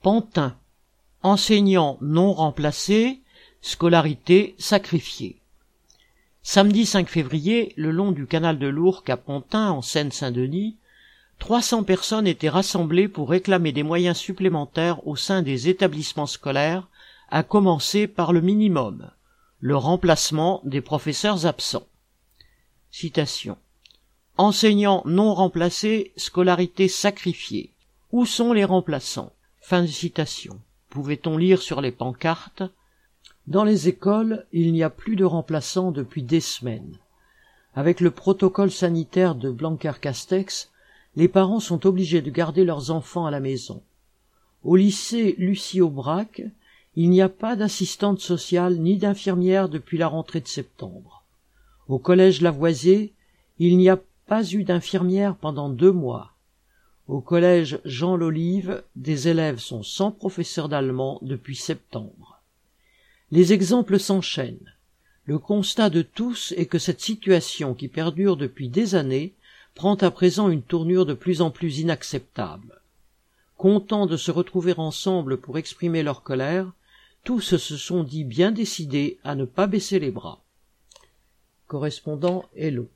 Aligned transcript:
Pantin. 0.00 0.56
Enseignant 1.24 1.98
non 2.00 2.32
remplacé, 2.32 3.20
scolarité 3.62 4.54
sacrifiée. 4.56 5.40
Samedi 6.44 6.86
5 6.86 7.08
février, 7.08 7.74
le 7.76 7.90
long 7.90 8.12
du 8.12 8.28
canal 8.28 8.60
de 8.60 8.68
l'Ourcq 8.68 9.10
à 9.10 9.16
Pantin, 9.16 9.72
en 9.72 9.82
Seine-Saint-Denis, 9.82 10.76
300 11.40 11.82
personnes 11.82 12.28
étaient 12.28 12.48
rassemblées 12.48 13.08
pour 13.08 13.28
réclamer 13.28 13.72
des 13.72 13.82
moyens 13.82 14.16
supplémentaires 14.16 15.04
au 15.04 15.16
sein 15.16 15.42
des 15.42 15.68
établissements 15.68 16.26
scolaires, 16.26 16.86
à 17.28 17.42
commencer 17.42 18.06
par 18.06 18.32
le 18.32 18.40
minimum, 18.40 19.10
le 19.58 19.76
remplacement 19.76 20.60
des 20.64 20.80
professeurs 20.80 21.44
absents. 21.44 21.88
Citation. 22.92 23.58
Enseignants 24.36 25.02
non 25.06 25.34
remplacés, 25.34 26.12
scolarité 26.16 26.86
sacrifiée. 26.86 27.72
Où 28.12 28.26
sont 28.26 28.52
les 28.52 28.64
remplaçants? 28.64 29.32
Fin 29.68 29.82
de 29.82 29.86
citation. 29.86 30.58
Pouvait-on 30.88 31.36
lire 31.36 31.60
sur 31.60 31.82
les 31.82 31.92
pancartes? 31.92 32.62
Dans 33.46 33.64
les 33.64 33.86
écoles, 33.86 34.46
il 34.50 34.72
n'y 34.72 34.82
a 34.82 34.88
plus 34.88 35.14
de 35.14 35.26
remplaçants 35.26 35.92
depuis 35.92 36.22
des 36.22 36.40
semaines. 36.40 36.96
Avec 37.74 38.00
le 38.00 38.10
protocole 38.10 38.70
sanitaire 38.70 39.34
de 39.34 39.50
Blanquer-Castex, 39.50 40.70
les 41.16 41.28
parents 41.28 41.60
sont 41.60 41.84
obligés 41.84 42.22
de 42.22 42.30
garder 42.30 42.64
leurs 42.64 42.90
enfants 42.90 43.26
à 43.26 43.30
la 43.30 43.40
maison. 43.40 43.82
Au 44.64 44.74
lycée 44.74 45.34
Lucie 45.36 45.82
Aubrac, 45.82 46.40
il 46.96 47.10
n'y 47.10 47.20
a 47.20 47.28
pas 47.28 47.54
d'assistante 47.54 48.20
sociale 48.20 48.78
ni 48.78 48.96
d'infirmière 48.96 49.68
depuis 49.68 49.98
la 49.98 50.08
rentrée 50.08 50.40
de 50.40 50.48
septembre. 50.48 51.26
Au 51.88 51.98
collège 51.98 52.40
Lavoisier, 52.40 53.12
il 53.58 53.76
n'y 53.76 53.90
a 53.90 54.00
pas 54.28 54.50
eu 54.50 54.64
d'infirmière 54.64 55.36
pendant 55.36 55.68
deux 55.68 55.92
mois. 55.92 56.37
Au 57.08 57.22
collège 57.22 57.80
Jean 57.86 58.16
Lolive, 58.16 58.82
des 58.94 59.28
élèves 59.28 59.60
sont 59.60 59.82
sans 59.82 60.10
professeur 60.10 60.68
d'allemand 60.68 61.18
depuis 61.22 61.56
septembre. 61.56 62.42
Les 63.30 63.54
exemples 63.54 63.98
s'enchaînent. 63.98 64.74
Le 65.24 65.38
constat 65.38 65.88
de 65.88 66.02
tous 66.02 66.52
est 66.58 66.66
que 66.66 66.78
cette 66.78 67.00
situation 67.00 67.72
qui 67.72 67.88
perdure 67.88 68.36
depuis 68.36 68.68
des 68.68 68.94
années 68.94 69.32
prend 69.74 69.94
à 69.94 70.10
présent 70.10 70.50
une 70.50 70.62
tournure 70.62 71.06
de 71.06 71.14
plus 71.14 71.40
en 71.40 71.50
plus 71.50 71.78
inacceptable. 71.78 72.82
Contents 73.56 74.06
de 74.06 74.18
se 74.18 74.30
retrouver 74.30 74.74
ensemble 74.76 75.38
pour 75.38 75.56
exprimer 75.56 76.02
leur 76.02 76.22
colère, 76.22 76.70
tous 77.24 77.56
se 77.56 77.76
sont 77.78 78.04
dit 78.04 78.24
bien 78.24 78.52
décidés 78.52 79.18
à 79.24 79.34
ne 79.34 79.46
pas 79.46 79.66
baisser 79.66 79.98
les 79.98 80.10
bras. 80.10 80.42
Correspondant 81.68 82.44
Hello. 82.54 82.86